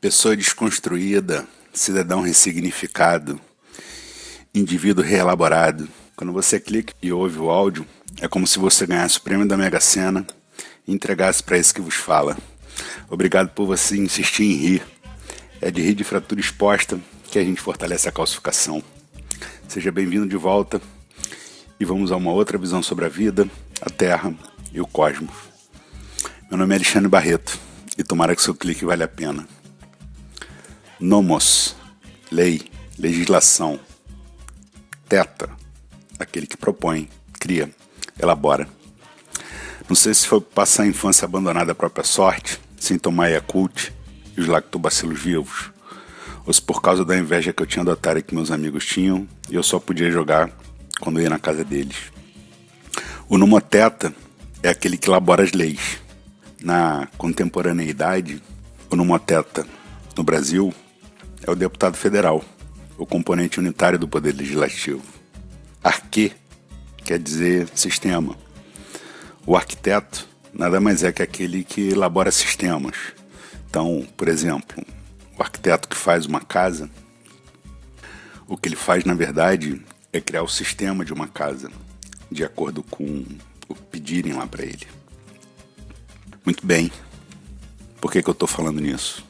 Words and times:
Pessoa 0.00 0.34
desconstruída, 0.34 1.46
cidadão 1.74 2.22
ressignificado, 2.22 3.38
indivíduo 4.54 5.04
reelaborado. 5.04 5.86
Quando 6.16 6.32
você 6.32 6.58
clica 6.58 6.94
e 7.02 7.12
ouve 7.12 7.38
o 7.38 7.50
áudio, 7.50 7.86
é 8.18 8.26
como 8.26 8.46
se 8.46 8.58
você 8.58 8.86
ganhasse 8.86 9.18
o 9.18 9.20
prêmio 9.20 9.46
da 9.46 9.58
Mega 9.58 9.78
Sena 9.78 10.26
e 10.88 10.94
entregasse 10.94 11.42
para 11.42 11.58
esse 11.58 11.74
que 11.74 11.82
vos 11.82 11.96
fala. 11.96 12.38
Obrigado 13.10 13.50
por 13.50 13.66
você 13.66 13.98
insistir 13.98 14.44
em 14.44 14.54
rir. 14.54 14.82
É 15.60 15.70
de 15.70 15.82
rir 15.82 15.92
de 15.92 16.02
fratura 16.02 16.40
exposta 16.40 16.98
que 17.30 17.38
a 17.38 17.44
gente 17.44 17.60
fortalece 17.60 18.08
a 18.08 18.12
calcificação. 18.12 18.82
Seja 19.68 19.92
bem-vindo 19.92 20.26
de 20.26 20.36
volta 20.36 20.80
e 21.78 21.84
vamos 21.84 22.10
a 22.10 22.16
uma 22.16 22.32
outra 22.32 22.56
visão 22.56 22.82
sobre 22.82 23.04
a 23.04 23.10
vida, 23.10 23.46
a 23.82 23.90
Terra 23.90 24.32
e 24.72 24.80
o 24.80 24.86
cosmos. 24.86 25.34
Meu 26.50 26.56
nome 26.56 26.72
é 26.72 26.76
Alexandre 26.78 27.10
Barreto 27.10 27.58
e 27.98 28.02
tomara 28.02 28.34
que 28.34 28.40
seu 28.40 28.54
clique 28.54 28.86
vale 28.86 29.02
a 29.02 29.08
pena. 29.08 29.59
Nomos, 31.00 31.74
lei, 32.30 32.60
legislação. 32.98 33.80
Teta, 35.08 35.48
aquele 36.18 36.46
que 36.46 36.58
propõe, 36.58 37.08
cria, 37.38 37.70
elabora. 38.20 38.68
Não 39.88 39.96
sei 39.96 40.12
se 40.12 40.26
foi 40.26 40.42
passar 40.42 40.82
a 40.82 40.86
infância 40.86 41.24
abandonada 41.24 41.72
à 41.72 41.74
própria 41.74 42.04
sorte, 42.04 42.60
sem 42.78 42.98
tomar 42.98 43.28
Yakult 43.28 43.94
e 44.36 44.42
os 44.42 44.46
lactobacilos 44.46 45.18
vivos, 45.18 45.72
ou 46.44 46.52
se 46.52 46.60
por 46.60 46.82
causa 46.82 47.02
da 47.02 47.16
inveja 47.16 47.50
que 47.50 47.62
eu 47.62 47.66
tinha 47.66 47.82
do 47.82 47.90
Atari 47.90 48.22
que 48.22 48.34
meus 48.34 48.50
amigos 48.50 48.84
tinham 48.84 49.26
e 49.48 49.54
eu 49.54 49.62
só 49.62 49.78
podia 49.78 50.10
jogar 50.10 50.50
quando 51.00 51.18
ia 51.18 51.30
na 51.30 51.38
casa 51.38 51.64
deles. 51.64 52.12
O 53.26 53.38
Numoteta 53.38 54.14
é 54.62 54.68
aquele 54.68 54.98
que 54.98 55.08
elabora 55.08 55.42
as 55.44 55.52
leis. 55.52 55.98
Na 56.60 57.08
contemporaneidade, 57.16 58.42
o 58.90 58.96
Numoteta 58.96 59.66
no 60.14 60.22
Brasil 60.22 60.74
é 61.46 61.50
o 61.50 61.54
deputado 61.54 61.96
federal, 61.96 62.44
o 62.96 63.06
componente 63.06 63.58
unitário 63.58 63.98
do 63.98 64.08
poder 64.08 64.34
legislativo. 64.34 65.02
Arque 65.82 66.32
quer 67.04 67.18
dizer 67.18 67.68
sistema. 67.74 68.36
O 69.46 69.56
arquiteto 69.56 70.28
nada 70.52 70.80
mais 70.80 71.02
é 71.02 71.12
que 71.12 71.22
aquele 71.22 71.64
que 71.64 71.88
elabora 71.88 72.30
sistemas. 72.30 72.96
Então, 73.68 74.06
por 74.16 74.28
exemplo, 74.28 74.84
o 75.38 75.42
arquiteto 75.42 75.88
que 75.88 75.96
faz 75.96 76.26
uma 76.26 76.40
casa, 76.40 76.90
o 78.46 78.56
que 78.56 78.68
ele 78.68 78.76
faz 78.76 79.04
na 79.04 79.14
verdade 79.14 79.80
é 80.12 80.20
criar 80.20 80.42
o 80.42 80.48
sistema 80.48 81.04
de 81.04 81.12
uma 81.12 81.28
casa, 81.28 81.70
de 82.30 82.44
acordo 82.44 82.82
com 82.82 83.24
o 83.68 83.74
que 83.74 83.82
pedirem 83.82 84.32
lá 84.32 84.46
para 84.46 84.64
ele. 84.64 84.86
Muito 86.44 86.66
bem. 86.66 86.90
Por 88.00 88.10
que, 88.10 88.22
que 88.22 88.28
eu 88.28 88.32
estou 88.32 88.48
falando 88.48 88.80
nisso? 88.80 89.24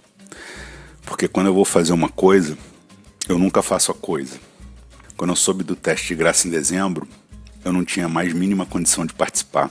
Porque 1.11 1.27
quando 1.27 1.48
eu 1.48 1.55
vou 1.55 1.64
fazer 1.64 1.92
uma 1.92 2.08
coisa, 2.08 2.56
eu 3.28 3.36
nunca 3.36 3.62
faço 3.62 3.91
a 3.91 3.94
coisa. 3.94 4.39
Quando 5.16 5.30
eu 5.30 5.36
soube 5.36 5.64
do 5.64 5.75
teste 5.75 6.06
de 6.06 6.14
graça 6.14 6.47
em 6.47 6.53
dezembro, 6.53 7.06
eu 7.64 7.72
não 7.72 7.84
tinha 7.84 8.08
mais 8.08 8.33
mínima 8.33 8.64
condição 8.64 9.05
de 9.05 9.12
participar. 9.12 9.69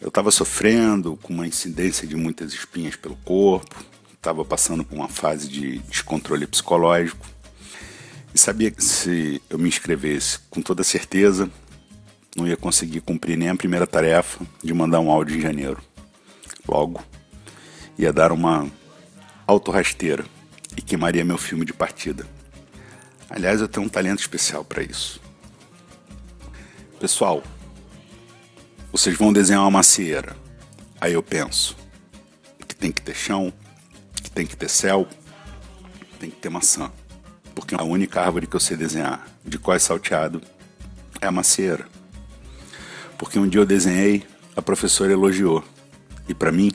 Eu 0.00 0.08
estava 0.08 0.30
sofrendo 0.30 1.18
com 1.18 1.34
uma 1.34 1.46
incidência 1.46 2.08
de 2.08 2.16
muitas 2.16 2.54
espinhas 2.54 2.96
pelo 2.96 3.16
corpo, 3.16 3.76
estava 4.14 4.46
passando 4.46 4.82
por 4.82 4.96
uma 4.96 5.08
fase 5.08 5.46
de 5.46 5.78
descontrole 5.80 6.46
psicológico 6.46 7.26
e 8.34 8.38
sabia 8.38 8.70
que 8.70 8.82
se 8.82 9.42
eu 9.50 9.58
me 9.58 9.68
inscrevesse 9.68 10.38
com 10.48 10.62
toda 10.62 10.82
certeza, 10.82 11.50
não 12.34 12.48
ia 12.48 12.56
conseguir 12.56 13.02
cumprir 13.02 13.36
nem 13.36 13.50
a 13.50 13.56
primeira 13.56 13.86
tarefa 13.86 14.40
de 14.64 14.72
mandar 14.72 15.00
um 15.00 15.10
áudio 15.10 15.36
em 15.36 15.40
janeiro. 15.40 15.82
Logo, 16.66 17.04
ia 17.98 18.10
dar 18.10 18.32
uma 18.32 18.66
autorrasteira 19.48 20.26
e 20.76 20.82
queimaria 20.82 21.24
meu 21.24 21.38
filme 21.38 21.64
de 21.64 21.72
partida. 21.72 22.26
Aliás, 23.30 23.62
eu 23.62 23.66
tenho 23.66 23.86
um 23.86 23.88
talento 23.88 24.20
especial 24.20 24.62
para 24.62 24.82
isso. 24.82 25.22
Pessoal, 27.00 27.42
vocês 28.92 29.16
vão 29.16 29.32
desenhar 29.32 29.62
uma 29.62 29.70
macieira. 29.70 30.36
Aí 31.00 31.14
eu 31.14 31.22
penso 31.22 31.74
que 32.66 32.74
tem 32.74 32.92
que 32.92 33.00
ter 33.00 33.14
chão, 33.14 33.50
que 34.14 34.30
tem 34.30 34.46
que 34.46 34.54
ter 34.54 34.68
céu, 34.68 35.08
tem 36.20 36.28
que 36.28 36.36
ter 36.36 36.50
maçã. 36.50 36.92
Porque 37.54 37.74
a 37.74 37.82
única 37.82 38.20
árvore 38.20 38.46
que 38.46 38.54
eu 38.54 38.60
sei 38.60 38.76
desenhar 38.76 39.26
de 39.42 39.58
qual 39.58 39.74
é 39.74 39.78
salteado 39.78 40.42
é 41.22 41.26
a 41.26 41.32
macieira. 41.32 41.88
Porque 43.16 43.38
um 43.38 43.48
dia 43.48 43.62
eu 43.62 43.66
desenhei, 43.66 44.26
a 44.54 44.60
professora 44.60 45.10
elogiou. 45.10 45.64
E 46.28 46.34
para 46.34 46.52
mim, 46.52 46.70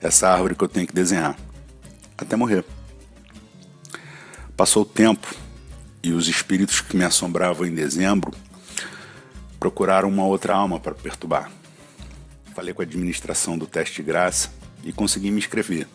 essa 0.00 0.28
árvore 0.28 0.56
que 0.56 0.64
eu 0.64 0.68
tenho 0.68 0.88
que 0.88 0.92
desenhar 0.92 1.38
até 2.24 2.36
morrer. 2.36 2.64
Passou 4.56 4.82
o 4.82 4.86
tempo 4.86 5.34
e 6.02 6.12
os 6.12 6.28
espíritos 6.28 6.80
que 6.80 6.96
me 6.96 7.04
assombravam 7.04 7.66
em 7.66 7.74
dezembro 7.74 8.32
procuraram 9.58 10.08
uma 10.08 10.24
outra 10.24 10.54
alma 10.54 10.80
para 10.80 10.94
perturbar. 10.94 11.50
Falei 12.54 12.74
com 12.74 12.82
a 12.82 12.84
administração 12.84 13.56
do 13.56 13.66
teste 13.66 13.96
de 13.96 14.02
graça 14.02 14.50
e 14.82 14.92
consegui 14.92 15.30
me 15.30 15.38
inscrever. 15.38 15.86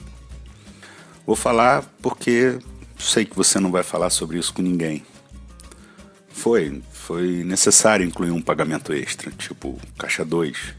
Vou 1.26 1.36
falar 1.36 1.84
porque 2.02 2.60
sei 2.98 3.26
que 3.26 3.36
você 3.36 3.60
não 3.60 3.72
vai 3.72 3.84
falar 3.84 4.10
sobre 4.10 4.38
isso 4.38 4.54
com 4.54 4.62
ninguém. 4.62 5.04
Foi, 6.30 6.82
foi 6.92 7.44
necessário 7.44 8.06
incluir 8.06 8.32
um 8.32 8.42
pagamento 8.42 8.94
extra, 8.94 9.32
tipo 9.32 9.80
caixa 9.98 10.24
2, 10.24 10.76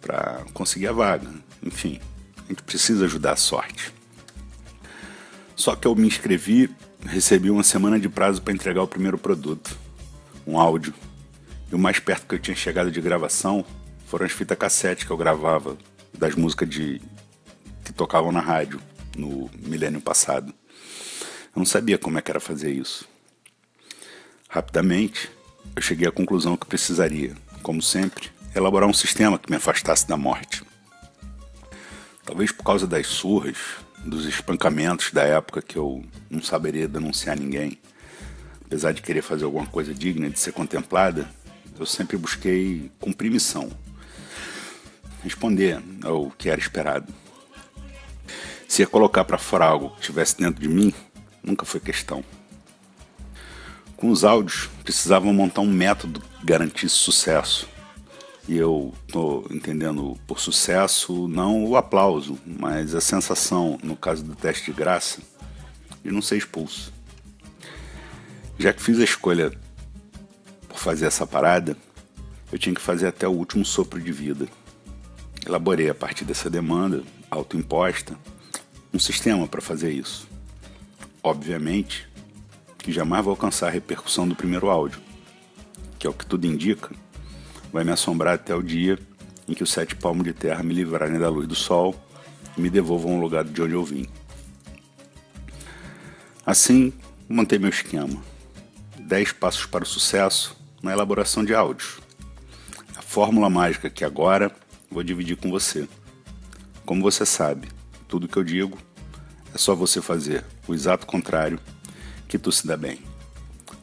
para 0.00 0.44
conseguir 0.54 0.88
a 0.88 0.92
vaga. 0.92 1.28
Enfim, 1.62 2.00
a 2.44 2.48
gente 2.48 2.62
precisa 2.62 3.06
ajudar 3.06 3.32
a 3.32 3.36
sorte. 3.36 3.95
Só 5.56 5.74
que 5.74 5.86
eu 5.86 5.94
me 5.96 6.06
inscrevi, 6.06 6.70
recebi 7.04 7.50
uma 7.50 7.62
semana 7.62 7.98
de 7.98 8.10
prazo 8.10 8.42
para 8.42 8.52
entregar 8.52 8.82
o 8.82 8.86
primeiro 8.86 9.16
produto, 9.16 9.76
um 10.46 10.60
áudio. 10.60 10.92
E 11.72 11.74
o 11.74 11.78
mais 11.78 11.98
perto 11.98 12.26
que 12.26 12.34
eu 12.34 12.38
tinha 12.38 12.54
chegado 12.54 12.90
de 12.90 13.00
gravação 13.00 13.64
foram 14.06 14.26
as 14.26 14.32
fitas 14.32 14.58
cassete 14.58 15.06
que 15.06 15.10
eu 15.10 15.16
gravava 15.16 15.76
das 16.16 16.34
músicas 16.34 16.68
de 16.68 17.00
que 17.82 17.92
tocavam 17.92 18.30
na 18.30 18.40
rádio 18.40 18.80
no 19.16 19.50
milênio 19.58 20.00
passado. 20.00 20.52
Eu 21.54 21.60
não 21.60 21.64
sabia 21.64 21.96
como 21.96 22.18
é 22.18 22.22
que 22.22 22.30
era 22.30 22.38
fazer 22.38 22.70
isso. 22.70 23.08
Rapidamente, 24.48 25.30
eu 25.74 25.80
cheguei 25.80 26.06
à 26.06 26.12
conclusão 26.12 26.56
que 26.56 26.66
precisaria, 26.66 27.34
como 27.62 27.80
sempre, 27.80 28.30
elaborar 28.54 28.88
um 28.88 28.94
sistema 28.94 29.38
que 29.38 29.50
me 29.50 29.56
afastasse 29.56 30.06
da 30.06 30.16
morte. 30.16 30.62
Talvez 32.24 32.52
por 32.52 32.64
causa 32.64 32.86
das 32.86 33.06
surras, 33.06 33.56
dos 34.06 34.24
espancamentos 34.24 35.10
da 35.12 35.22
época 35.22 35.60
que 35.60 35.76
eu 35.76 36.04
não 36.30 36.40
saberia 36.40 36.86
denunciar 36.86 37.38
ninguém. 37.38 37.78
Apesar 38.64 38.92
de 38.92 39.02
querer 39.02 39.22
fazer 39.22 39.44
alguma 39.44 39.66
coisa 39.66 39.92
digna 39.92 40.30
de 40.30 40.38
ser 40.38 40.52
contemplada, 40.52 41.28
eu 41.78 41.84
sempre 41.84 42.16
busquei 42.16 42.90
cumprir 43.00 43.30
missão. 43.30 43.70
Responder 45.22 45.82
ao 46.04 46.30
que 46.30 46.48
era 46.48 46.60
esperado. 46.60 47.12
Se 48.68 48.82
ia 48.82 48.86
colocar 48.86 49.24
para 49.24 49.38
fora 49.38 49.64
algo 49.64 49.90
que 49.90 50.00
estivesse 50.00 50.38
dentro 50.38 50.60
de 50.60 50.68
mim, 50.68 50.94
nunca 51.42 51.64
foi 51.64 51.80
questão. 51.80 52.24
Com 53.96 54.10
os 54.10 54.24
áudios, 54.24 54.68
precisavam 54.82 55.32
montar 55.32 55.62
um 55.62 55.72
método 55.72 56.20
que 56.20 56.46
garantisse 56.46 56.94
sucesso 56.94 57.68
e 58.48 58.56
eu 58.56 58.94
estou 59.06 59.44
entendendo 59.50 60.16
por 60.26 60.38
sucesso 60.38 61.26
não 61.26 61.64
o 61.64 61.76
aplauso, 61.76 62.38
mas 62.46 62.94
a 62.94 63.00
sensação, 63.00 63.78
no 63.82 63.96
caso 63.96 64.22
do 64.22 64.36
teste 64.36 64.70
de 64.70 64.76
graça, 64.76 65.20
de 66.04 66.10
não 66.12 66.22
ser 66.22 66.36
expulso. 66.36 66.92
Já 68.58 68.72
que 68.72 68.82
fiz 68.82 69.00
a 69.00 69.04
escolha 69.04 69.52
por 70.68 70.78
fazer 70.78 71.06
essa 71.06 71.26
parada, 71.26 71.76
eu 72.52 72.58
tinha 72.58 72.74
que 72.74 72.80
fazer 72.80 73.08
até 73.08 73.26
o 73.26 73.32
último 73.32 73.64
sopro 73.64 74.00
de 74.00 74.12
vida. 74.12 74.46
Elaborei 75.44 75.90
a 75.90 75.94
partir 75.94 76.24
dessa 76.24 76.48
demanda 76.48 77.02
autoimposta 77.30 78.16
um 78.94 78.98
sistema 78.98 79.48
para 79.48 79.60
fazer 79.60 79.90
isso. 79.90 80.28
Obviamente 81.22 82.08
que 82.78 82.92
jamais 82.92 83.24
vou 83.24 83.32
alcançar 83.32 83.66
a 83.66 83.70
repercussão 83.70 84.28
do 84.28 84.36
primeiro 84.36 84.70
áudio, 84.70 85.00
que 85.98 86.06
é 86.06 86.10
o 86.10 86.14
que 86.14 86.24
tudo 86.24 86.46
indica 86.46 86.94
vai 87.72 87.84
me 87.84 87.92
assombrar 87.92 88.34
até 88.34 88.54
o 88.54 88.62
dia 88.62 88.98
em 89.48 89.54
que 89.54 89.62
os 89.62 89.70
sete 89.70 89.94
palmos 89.94 90.24
de 90.24 90.32
terra 90.32 90.62
me 90.62 90.74
livrarem 90.74 91.18
da 91.18 91.28
luz 91.28 91.46
do 91.46 91.54
sol 91.54 91.94
e 92.56 92.60
me 92.60 92.70
devolvam 92.70 93.14
ao 93.14 93.20
lugar 93.20 93.44
de 93.44 93.62
onde 93.62 93.74
eu 93.74 93.84
vim. 93.84 94.06
Assim, 96.44 96.92
montei 97.28 97.58
meu 97.58 97.70
esquema. 97.70 98.22
Dez 98.98 99.32
passos 99.32 99.66
para 99.66 99.84
o 99.84 99.86
sucesso 99.86 100.56
na 100.82 100.92
elaboração 100.92 101.44
de 101.44 101.54
áudios. 101.54 101.98
A 102.96 103.02
fórmula 103.02 103.50
mágica 103.50 103.90
que 103.90 104.04
agora 104.04 104.50
vou 104.90 105.02
dividir 105.02 105.36
com 105.36 105.50
você. 105.50 105.88
Como 106.84 107.02
você 107.02 107.26
sabe, 107.26 107.68
tudo 108.08 108.28
que 108.28 108.36
eu 108.36 108.44
digo 108.44 108.78
é 109.52 109.58
só 109.58 109.74
você 109.74 110.00
fazer 110.00 110.44
o 110.68 110.74
exato 110.74 111.06
contrário 111.06 111.58
que 112.28 112.38
tu 112.38 112.52
se 112.52 112.66
dá 112.66 112.76
bem. 112.76 113.00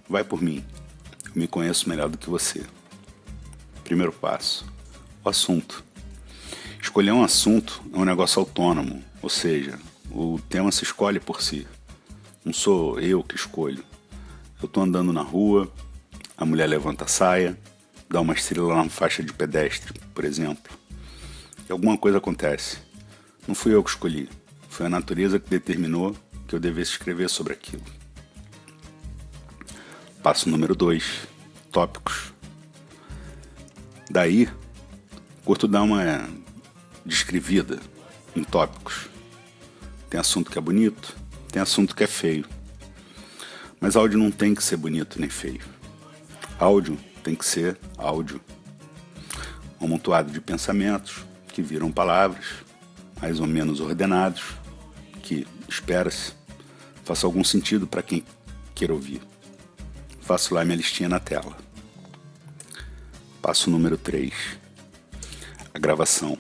Vai 0.08 0.24
por 0.24 0.42
mim. 0.42 0.64
Eu 1.26 1.32
me 1.36 1.48
conheço 1.48 1.90
melhor 1.90 2.10
do 2.10 2.18
que 2.18 2.30
você. 2.30 2.64
Primeiro 3.94 4.12
passo: 4.12 4.66
o 5.24 5.30
assunto. 5.30 5.84
Escolher 6.82 7.12
um 7.12 7.24
assunto 7.24 7.80
é 7.94 7.96
um 7.96 8.04
negócio 8.04 8.40
autônomo, 8.40 9.04
ou 9.22 9.30
seja, 9.30 9.80
o 10.10 10.40
tema 10.50 10.72
se 10.72 10.84
escolhe 10.84 11.20
por 11.20 11.44
si. 11.44 11.68
Não 12.44 12.52
sou 12.52 13.00
eu 13.00 13.24
que 13.24 13.36
escolho. 13.36 13.84
Eu 14.60 14.68
tô 14.68 14.82
andando 14.82 15.14
na 15.14 15.22
rua, 15.22 15.72
a 16.36 16.44
mulher 16.44 16.66
levanta 16.66 17.04
a 17.04 17.08
saia, 17.08 17.56
dá 18.10 18.20
uma 18.20 18.34
estrela 18.34 18.76
na 18.78 18.90
faixa 18.90 19.22
de 19.22 19.32
pedestre, 19.32 20.02
por 20.12 20.26
exemplo. 20.26 20.76
E 21.70 21.72
alguma 21.72 21.96
coisa 21.96 22.18
acontece. 22.18 22.80
Não 23.48 23.54
fui 23.54 23.76
eu 23.76 23.84
que 23.84 23.92
escolhi. 23.92 24.28
Foi 24.70 24.88
a 24.88 24.90
natureza 24.90 25.38
que 25.38 25.52
determinou 25.52 26.16
que 26.48 26.56
eu 26.56 26.60
devesse 26.60 26.94
escrever 26.94 27.30
sobre 27.30 27.54
aquilo. 27.54 27.84
Passo 30.24 30.50
número 30.50 30.74
2. 30.74 31.28
Tópicos. 31.72 32.33
Daí, 34.14 34.48
curto 35.44 35.68
dar 35.68 35.82
uma 35.82 36.30
descrevida 37.04 37.80
em 38.36 38.44
tópicos. 38.44 39.10
Tem 40.08 40.20
assunto 40.20 40.52
que 40.52 40.58
é 40.60 40.62
bonito, 40.62 41.16
tem 41.52 41.60
assunto 41.60 41.96
que 41.96 42.04
é 42.04 42.08
feio. 42.08 42.46
Mas 43.82 43.96
áudio 43.96 44.20
não 44.20 44.30
tem 44.30 44.54
que 44.54 44.64
ser 44.64 44.78
bonito 44.78 45.20
nem 45.20 45.32
feio. 45.32 45.62
Áudio 46.60 46.96
tem 47.24 47.34
que 47.34 47.44
ser 47.44 47.76
áudio. 47.98 48.40
Um 49.82 49.86
amontoado 49.86 50.32
de 50.32 50.40
pensamentos 50.40 51.26
que 51.48 51.64
viram 51.64 51.92
palavras, 51.92 52.46
mais 53.20 53.40
ou 53.40 53.48
menos 53.48 53.80
ordenados, 53.80 54.44
que, 55.24 55.48
espera-se, 55.68 56.34
faça 57.04 57.26
algum 57.26 57.44
sentido 57.44 57.88
para 57.88 58.04
quem 58.04 58.24
queira 58.76 58.94
ouvir. 58.94 59.24
Faço 60.22 60.54
lá 60.54 60.64
minha 60.64 60.78
listinha 60.78 61.10
na 61.10 61.20
tela. 61.20 61.63
Passo 63.44 63.70
número 63.70 63.98
3. 63.98 64.34
A 65.74 65.78
gravação. 65.78 66.38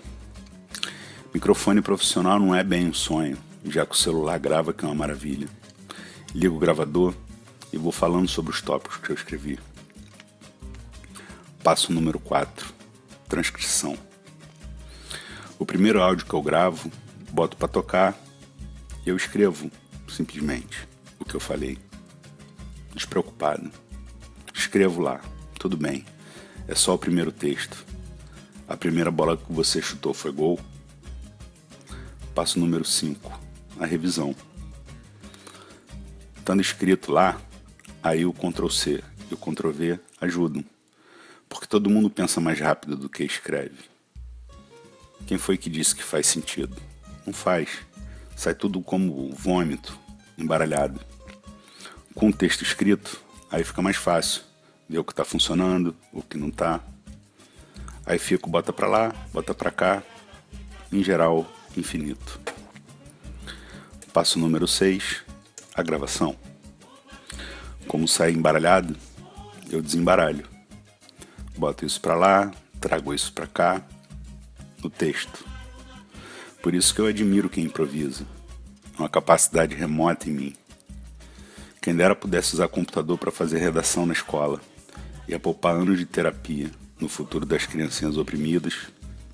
Microfone 1.33 1.81
profissional 1.81 2.39
não 2.39 2.55
é 2.55 2.63
bem 2.63 2.87
um 2.87 2.93
sonho, 2.93 3.37
já 3.65 3.85
que 3.85 3.93
o 3.93 3.97
celular 3.97 4.39
grava 4.39 4.71
que 4.71 4.85
é 4.85 4.87
uma 4.87 4.95
maravilha. 4.95 5.49
Ligo 6.33 6.55
o 6.55 6.59
gravador 6.59 7.13
e 7.73 7.77
vou 7.77 7.91
falando 7.91 8.29
sobre 8.29 8.53
os 8.53 8.61
tópicos 8.61 8.99
que 8.99 9.09
eu 9.09 9.15
escrevi. 9.15 9.59
Passo 11.61 11.91
número 11.91 12.19
4. 12.19 12.73
Transcrição. 13.27 13.97
O 15.59 15.65
primeiro 15.65 16.01
áudio 16.01 16.25
que 16.25 16.33
eu 16.33 16.41
gravo, 16.41 16.89
boto 17.29 17.57
para 17.57 17.67
tocar 17.67 18.17
e 19.05 19.09
eu 19.09 19.17
escrevo 19.17 19.69
simplesmente 20.07 20.87
o 21.19 21.25
que 21.25 21.35
eu 21.35 21.41
falei. 21.41 21.77
Despreocupado. 22.95 23.69
Escrevo 24.53 25.01
lá, 25.01 25.19
tudo 25.59 25.75
bem. 25.75 26.05
É 26.65 26.75
só 26.75 26.93
o 26.93 26.97
primeiro 26.97 27.31
texto. 27.31 27.85
A 28.67 28.77
primeira 28.77 29.11
bola 29.11 29.35
que 29.35 29.51
você 29.51 29.81
chutou 29.81 30.13
foi 30.13 30.31
gol. 30.31 30.57
Passo 32.33 32.57
número 32.57 32.85
5. 32.85 33.39
A 33.79 33.85
revisão. 33.85 34.33
Estando 36.37 36.61
escrito 36.61 37.11
lá, 37.11 37.39
aí 38.01 38.25
o 38.25 38.33
Ctrl 38.33 38.69
C 38.69 39.03
e 39.29 39.33
o 39.33 39.37
Ctrl 39.37 39.71
V 39.71 39.99
ajudam. 40.21 40.63
Porque 41.49 41.67
todo 41.67 41.89
mundo 41.89 42.09
pensa 42.09 42.39
mais 42.39 42.59
rápido 42.59 42.95
do 42.95 43.09
que 43.09 43.23
escreve. 43.23 43.91
Quem 45.27 45.37
foi 45.37 45.57
que 45.57 45.69
disse 45.69 45.95
que 45.95 46.03
faz 46.03 46.27
sentido? 46.27 46.75
Não 47.25 47.33
faz. 47.33 47.69
Sai 48.37 48.55
tudo 48.55 48.81
como 48.81 49.31
vômito, 49.33 49.97
embaralhado. 50.37 51.01
Com 52.15 52.29
o 52.29 52.33
texto 52.33 52.61
escrito, 52.61 53.21
aí 53.51 53.63
fica 53.63 53.81
mais 53.81 53.97
fácil 53.97 54.52
ver 54.87 54.99
o 54.99 55.03
que 55.03 55.11
está 55.11 55.25
funcionando, 55.25 55.95
o 56.11 56.21
que 56.21 56.37
não 56.37 56.49
está. 56.49 56.81
Aí 58.05 58.19
fico, 58.19 58.49
bota 58.49 58.73
para 58.73 58.87
lá, 58.87 59.15
bota 59.31 59.53
para 59.53 59.71
cá, 59.71 60.03
em 60.91 61.03
geral, 61.03 61.47
infinito. 61.75 62.39
Passo 64.11 64.37
número 64.37 64.67
6, 64.67 65.23
a 65.73 65.81
gravação. 65.81 66.35
Como 67.87 68.07
sai 68.07 68.31
embaralhado, 68.31 68.95
eu 69.69 69.81
desembaralho. 69.81 70.47
Boto 71.57 71.85
isso 71.85 71.99
para 71.99 72.15
lá, 72.15 72.51
trago 72.79 73.13
isso 73.13 73.31
para 73.33 73.47
cá, 73.47 73.81
no 74.83 74.89
texto. 74.89 75.45
Por 76.61 76.73
isso 76.73 76.93
que 76.93 77.01
eu 77.01 77.07
admiro 77.07 77.49
quem 77.49 77.65
improvisa. 77.65 78.25
Uma 78.97 79.09
capacidade 79.09 79.75
remota 79.75 80.29
em 80.29 80.33
mim. 80.33 80.55
Quem 81.81 81.95
dera 81.95 82.15
pudesse 82.15 82.53
usar 82.53 82.67
computador 82.67 83.17
para 83.17 83.31
fazer 83.31 83.57
redação 83.59 84.05
na 84.05 84.13
escola. 84.13 84.61
Ia 85.27 85.39
poupar 85.39 85.75
anos 85.75 85.97
de 85.97 86.05
terapia 86.05 86.69
no 86.99 87.07
futuro 87.07 87.45
das 87.45 87.65
criancinhas 87.65 88.17
oprimidas 88.17 88.87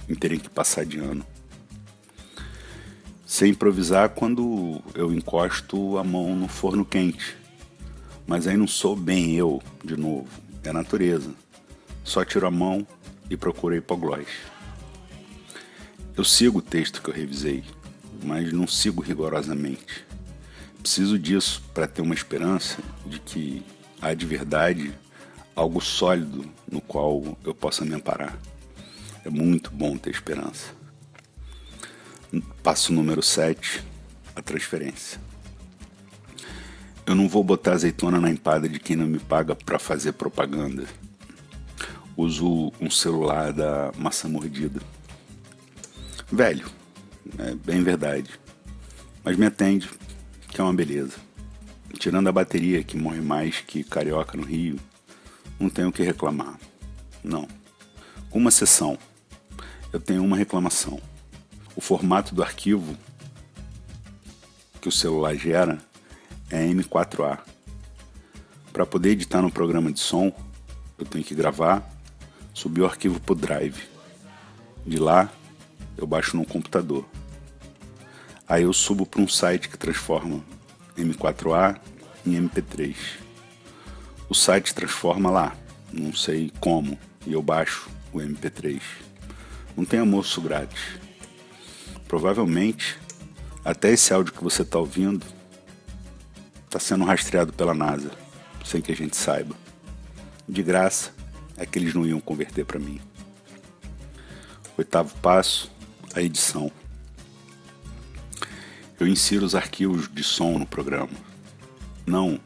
em 0.08 0.16
terem 0.16 0.40
que 0.40 0.50
passar 0.50 0.86
de 0.86 1.00
ano. 1.00 1.26
Sei 3.26 3.50
improvisar 3.50 4.10
quando 4.10 4.82
eu 4.96 5.14
encosto 5.14 5.98
a 5.98 6.04
mão 6.04 6.36
no 6.36 6.48
forno 6.48 6.84
quente. 6.84 7.38
Mas 8.26 8.48
aí 8.48 8.58
não 8.58 8.68
sou 8.68 8.96
bem 8.96 9.36
eu, 9.36 9.62
de 9.84 9.96
novo. 9.96 10.28
É 10.64 10.70
a 10.70 10.74
natureza. 10.74 11.32
Só 12.04 12.26
tiro 12.26 12.48
a 12.48 12.52
mão 12.52 12.88
e 13.30 13.38
procuro 13.38 13.76
hipoglós. 13.76 14.28
Eu 16.18 16.24
sigo 16.24 16.60
o 16.60 16.62
texto 16.62 17.02
que 17.02 17.10
eu 17.10 17.14
revisei, 17.14 17.64
mas 18.24 18.52
não 18.52 18.68
sigo 18.68 19.02
rigorosamente. 19.02 20.06
Preciso 20.82 21.18
disso 21.20 21.62
para 21.74 21.88
ter 21.88 22.02
uma 22.02 22.14
esperança 22.16 22.80
de 23.06 23.20
que 23.20 23.64
há 24.02 24.14
de 24.14 24.26
verdade 24.26 24.92
algo 25.60 25.82
sólido 25.82 26.46
no 26.72 26.80
qual 26.80 27.38
eu 27.44 27.54
possa 27.54 27.84
me 27.84 27.94
amparar. 27.94 28.40
É 29.26 29.30
muito 29.30 29.70
bom 29.70 29.98
ter 29.98 30.10
esperança. 30.10 30.74
Passo 32.64 32.94
número 32.94 33.22
7, 33.22 33.84
a 34.34 34.42
transferência. 34.42 35.20
Eu 37.06 37.14
não 37.14 37.28
vou 37.28 37.44
botar 37.44 37.74
azeitona 37.74 38.22
na 38.22 38.30
empada 38.30 38.70
de 38.70 38.80
quem 38.80 38.96
não 38.96 39.06
me 39.06 39.20
paga 39.20 39.54
para 39.54 39.78
fazer 39.78 40.14
propaganda. 40.14 40.86
Uso 42.16 42.72
um 42.80 42.90
celular 42.90 43.52
da 43.52 43.92
maçã 43.98 44.30
mordida. 44.30 44.80
Velho, 46.32 46.68
é 47.38 47.54
bem 47.54 47.84
verdade. 47.84 48.30
Mas 49.26 49.36
me 49.36 49.46
atende, 49.46 49.90
que 50.48 50.62
é 50.62 50.64
uma 50.64 50.74
beleza. 50.74 51.18
Tirando 51.98 52.30
a 52.30 52.32
bateria 52.32 52.82
que 52.82 52.96
morre 52.96 53.20
mais 53.20 53.60
que 53.60 53.84
carioca 53.84 54.38
no 54.38 54.44
Rio, 54.44 54.80
não 55.60 55.70
tenho 55.70 55.90
o 55.90 55.92
que 55.92 56.04
reclamar. 56.04 56.60
Não. 57.24 57.48
Uma 58.32 58.50
exceção, 58.50 58.98
eu 59.92 60.00
tenho 60.00 60.24
uma 60.24 60.38
reclamação. 60.38 61.02
O 61.76 61.82
formato 61.82 62.34
do 62.34 62.42
arquivo 62.42 62.98
que 64.80 64.88
o 64.88 64.92
celular 64.92 65.36
gera 65.36 65.78
é 66.50 66.66
M4A. 66.66 67.40
Para 68.72 68.86
poder 68.86 69.10
editar 69.10 69.42
no 69.42 69.52
programa 69.52 69.92
de 69.92 70.00
som, 70.00 70.32
eu 70.98 71.06
tenho 71.06 71.24
que 71.24 71.36
gravar, 71.36 71.88
subir 72.54 72.82
o 72.82 72.86
arquivo 72.86 73.20
para 73.20 73.34
o 73.34 73.36
Drive. 73.36 73.90
De 74.86 74.98
lá, 74.98 75.30
eu 75.98 76.08
baixo 76.08 76.38
no 76.38 76.46
computador. 76.46 77.06
Aí 78.48 78.64
eu 78.64 78.74
subo 78.74 79.06
para 79.06 79.22
um 79.22 79.28
site 79.28 79.70
que 79.70 79.78
transforma 79.78 80.44
M4A 80.98 81.80
em 82.26 82.34
MP3. 82.36 82.96
O 84.30 84.36
site 84.36 84.74
transforma 84.74 85.32
lá, 85.32 85.56
não 85.92 86.14
sei 86.14 86.52
como, 86.60 86.98
e 87.26 87.34
eu 87.34 87.42
baixo 87.42 87.90
o 88.14 88.20
MP3. 88.20 88.82
Não 89.76 89.84
tem 89.84 90.00
almoço 90.00 90.40
grátis. 90.42 90.80
Provavelmente, 92.08 92.98
até 93.66 93.92
esse 93.92 94.14
áudio 94.14 94.34
que 94.34 94.44
você 94.44 94.62
está 94.62 94.78
ouvindo 94.78 95.26
está 96.66 96.80
sendo 96.80 97.04
rastreado 97.06 97.52
pela 97.52 97.74
NASA, 97.74 98.12
sem 98.64 98.82
que 98.82 98.92
a 98.92 98.96
gente 98.96 99.18
saiba. 99.18 99.56
De 100.48 100.62
graça, 100.62 101.12
é 101.58 101.66
que 101.66 101.80
eles 101.80 101.94
não 101.94 102.06
iam 102.06 102.22
converter 102.22 102.66
para 102.66 102.80
mim. 102.80 103.02
Oitavo 104.78 105.14
passo, 105.22 105.72
a 106.14 106.22
edição 106.22 106.72
eu 109.00 109.08
insiro 109.08 109.46
os 109.46 109.56
arquivos 109.56 110.10
de 110.14 110.24
som 110.24 110.60
no 110.60 110.66
programa. 110.66 111.14
Não, 112.06 112.38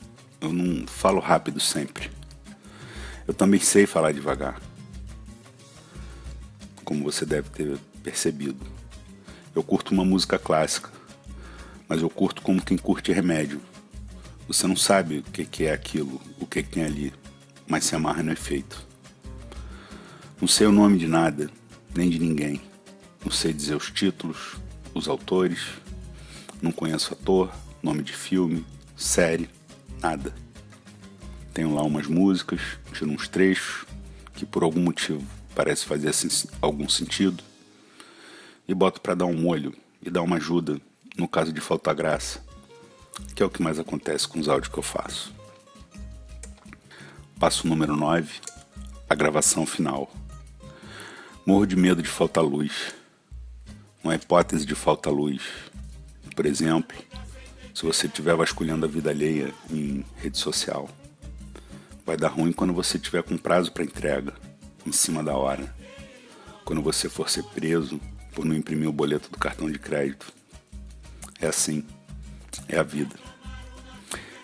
eu 0.44 0.52
não 0.52 0.86
falo 0.86 1.22
rápido 1.22 1.60
sempre. 1.60 2.12
Eu 3.26 3.34
também 3.34 3.60
sei 3.60 3.86
falar 3.86 4.12
devagar. 4.12 4.62
Como 6.84 7.04
você 7.04 7.26
deve 7.26 7.50
ter 7.50 7.78
percebido. 8.04 8.66
Eu 9.56 9.64
curto 9.64 9.94
uma 9.94 10.04
música 10.04 10.38
clássica, 10.38 10.92
mas 11.88 12.02
eu 12.02 12.10
curto 12.10 12.42
como 12.42 12.62
quem 12.62 12.78
curte 12.78 13.14
remédio. 13.14 13.62
Você 14.46 14.68
não 14.68 14.76
sabe 14.76 15.20
o 15.20 15.24
que 15.24 15.66
é 15.66 15.72
aquilo, 15.72 16.20
o 16.38 16.46
que 16.46 16.62
tem 16.62 16.84
ali, 16.84 17.14
mas 17.66 17.86
se 17.86 17.96
amarra 17.96 18.22
no 18.22 18.34
efeito. 18.34 18.86
Não 20.42 20.48
sei 20.48 20.68
o 20.68 20.72
nome 20.74 20.98
de 20.98 21.08
nada, 21.08 21.50
nem 21.96 22.10
de 22.10 22.20
ninguém. 22.20 22.62
Não 23.24 23.32
sei 23.32 23.54
dizer 23.54 23.76
os 23.76 23.90
títulos, 23.90 24.58
os 24.94 25.08
autores, 25.08 25.62
não 26.62 26.72
conheço 26.74 27.14
ator, 27.14 27.50
nome 27.82 28.04
de 28.04 28.12
filme, 28.12 28.66
série, 28.98 29.50
nada. 30.04 30.36
Tenho 31.54 31.74
lá 31.74 31.82
umas 31.82 32.08
músicas, 32.08 32.60
tiro 32.92 33.10
uns 33.10 33.28
trechos 33.30 33.86
que 34.34 34.46
por 34.46 34.64
algum 34.64 34.82
motivo 34.82 35.26
parece 35.56 35.86
fazer 35.86 36.12
algum 36.62 36.90
sentido 36.90 37.42
e 38.68 38.74
boto 38.74 39.00
para 39.00 39.16
dar 39.16 39.26
um 39.26 39.48
olho 39.48 39.74
e 40.02 40.10
dar 40.10 40.22
uma 40.22 40.36
ajuda 40.36 40.82
no 41.16 41.28
caso 41.28 41.54
de 41.54 41.62
faltar 41.62 41.96
graça, 41.96 42.44
que 43.34 43.42
é 43.42 43.46
o 43.46 43.50
que 43.50 43.62
mais 43.62 43.80
acontece 43.80 44.28
com 44.28 44.40
os 44.40 44.50
áudios 44.50 44.72
que 44.72 44.78
eu 44.78 44.84
faço. 44.84 45.34
Passo 47.40 47.68
número 47.68 47.96
9, 47.96 48.30
a 49.10 49.16
gravação 49.16 49.66
final. 49.66 50.12
Morro 51.46 51.66
de 51.66 51.76
medo 51.76 52.02
de 52.02 52.10
faltar 52.10 52.44
luz. 52.44 52.94
Uma 54.04 54.16
hipótese 54.16 54.66
de 54.66 54.76
falta 54.76 55.10
luz. 55.10 55.44
Por 56.36 56.46
exemplo, 56.46 56.98
se 57.74 57.84
você 57.84 58.06
estiver 58.06 58.36
vasculhando 58.36 58.86
a 58.86 58.90
vida 58.90 59.10
alheia 59.10 59.54
em 59.70 60.06
rede 60.18 60.38
social. 60.38 60.88
Vai 62.06 62.16
dar 62.16 62.28
ruim 62.28 62.52
quando 62.52 62.74
você 62.74 63.00
tiver 63.00 63.24
com 63.24 63.38
prazo 63.38 63.72
para 63.72 63.84
entrega, 63.84 64.34
em 64.86 64.92
cima 64.92 65.24
da 65.24 65.36
hora. 65.36 65.74
Quando 66.64 66.82
você 66.82 67.10
for 67.10 67.30
ser 67.30 67.44
preso 67.44 68.00
por 68.34 68.46
não 68.46 68.56
imprimir 68.56 68.88
o 68.88 68.94
boleto 68.94 69.30
do 69.30 69.38
cartão 69.38 69.70
de 69.72 69.80
crédito. 69.80 70.32
É 71.40 71.48
assim, 71.48 71.84
é 72.68 72.78
a 72.78 72.84
vida. 72.84 73.16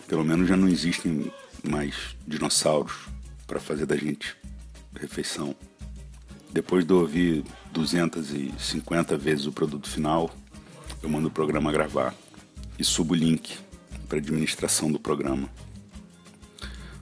Pelo 0.08 0.26
menos 0.26 0.48
já 0.48 0.58
não 0.58 0.68
existem 0.68 1.32
mais 1.64 2.16
dinossauros 2.28 2.94
para 3.46 3.60
fazer 3.60 3.86
da 3.86 3.96
gente 3.96 4.36
refeição. 5.00 5.56
Depois 6.52 6.84
de 6.84 6.94
ouvir 6.94 7.44
250 7.72 9.18
vezes 9.18 9.46
o 9.46 9.52
produto 9.52 9.88
final, 9.88 10.32
eu 11.02 11.10
mando 11.10 11.28
o 11.28 11.32
programa 11.32 11.72
gravar 11.72 12.14
e 12.80 12.84
subo 12.84 13.14
o 13.14 13.18
link 13.18 13.60
para 14.08 14.20
administração 14.20 14.90
do 14.90 14.98
programa. 14.98 15.50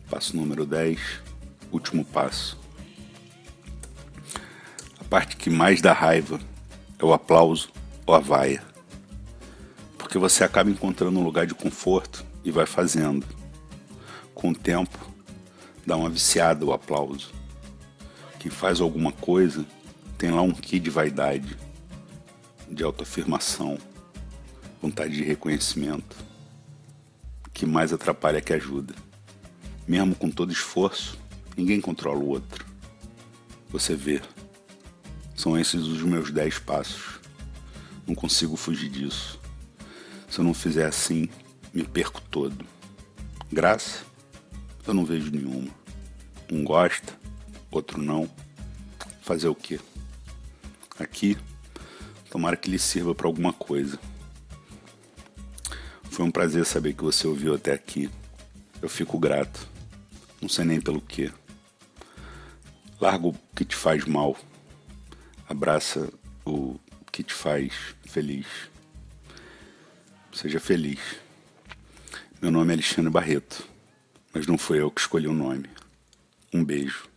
Passo 0.10 0.36
número 0.36 0.66
10, 0.66 1.00
último 1.72 2.04
passo. 2.04 2.60
A 5.00 5.04
parte 5.04 5.38
que 5.38 5.52
mais 5.52 5.80
dá 5.80 5.94
raiva 5.94 6.40
é 6.98 7.06
o 7.06 7.14
aplauso 7.14 7.70
ou 8.08 8.16
a 8.16 8.20
vaia. 8.20 8.64
Porque 10.00 10.18
você 10.18 10.44
acaba 10.44 10.72
encontrando 10.72 11.20
um 11.20 11.24
lugar 11.24 11.46
de 11.46 11.54
conforto 11.54 12.26
e 12.44 12.50
vai 12.50 12.66
fazendo. 12.66 13.26
Com 14.34 14.50
o 14.50 14.56
tempo, 14.56 14.98
dá 15.86 15.96
uma 15.96 16.10
viciada 16.10 16.66
o 16.66 16.74
aplauso. 16.74 17.32
Quem 18.40 18.50
faz 18.50 18.82
alguma 18.82 19.12
coisa 19.12 19.64
tem 20.18 20.32
lá 20.32 20.42
um 20.42 20.52
quê 20.52 20.80
de 20.80 20.90
vaidade, 20.90 21.56
de 22.68 22.84
autoafirmação, 22.84 23.78
vontade 24.82 25.16
de 25.16 25.24
reconhecimento. 25.24 26.16
Que 27.54 27.66
mais 27.66 27.92
atrapalha 27.92 28.42
que 28.42 28.54
ajuda. 28.54 28.94
Mesmo 29.88 30.16
com 30.16 30.30
todo 30.30 30.52
esforço, 30.52 31.18
ninguém 31.56 31.82
controla 31.82 32.20
o 32.20 32.30
outro. 32.30 32.66
Você 33.70 33.96
vê. 33.96 34.22
São 35.36 35.58
esses 35.58 35.82
os 35.82 36.02
meus 36.02 36.32
dez 36.32 36.60
passos. 36.60 37.20
Não 38.06 38.16
consigo 38.16 38.56
fugir 38.56 38.90
disso. 38.90 39.40
Se 40.30 40.40
eu 40.40 40.46
não 40.46 40.54
fizer 40.54 40.86
assim, 40.86 41.30
me 41.74 41.84
perco 41.84 42.22
todo. 42.22 42.66
Graça? 43.52 44.06
Eu 44.86 44.94
não 44.94 45.06
vejo 45.06 45.32
nenhuma. 45.32 45.70
Um 46.52 46.64
gosta, 46.64 47.14
outro 47.70 48.02
não. 48.02 48.30
Fazer 49.22 49.48
o 49.48 49.56
quê? 49.56 49.80
Aqui, 51.00 51.38
tomara 52.32 52.56
que 52.56 52.70
lhe 52.70 52.80
sirva 52.80 53.14
para 53.14 53.28
alguma 53.28 53.52
coisa. 53.52 54.00
Foi 56.18 56.26
um 56.26 56.32
prazer 56.32 56.66
saber 56.66 56.94
que 56.94 57.04
você 57.04 57.28
ouviu 57.28 57.54
até 57.54 57.72
aqui. 57.72 58.10
Eu 58.82 58.90
fico 58.90 59.20
grato. 59.20 59.70
Não 60.42 60.50
sei 60.50 60.66
nem 60.66 60.82
pelo 60.82 61.00
que. 61.00 61.32
Larga 63.00 63.28
o 63.28 63.36
que 63.56 63.64
te 63.64 63.76
faz 63.76 64.04
mal. 64.06 64.36
Abraça 65.48 66.12
o 66.44 66.80
que 67.12 67.22
te 67.22 67.36
faz 67.36 67.72
feliz. 68.04 68.48
Seja 70.34 70.60
feliz. 70.60 71.00
Meu 72.42 72.50
nome 72.50 72.72
é 72.72 72.74
Alexandre 72.74 73.12
Barreto, 73.12 73.70
mas 74.34 74.48
não 74.48 74.58
foi 74.58 74.82
eu 74.82 74.90
que 74.90 75.02
escolhi 75.02 75.28
o 75.28 75.34
nome. 75.34 75.70
Um 76.52 76.66
beijo. 76.66 77.08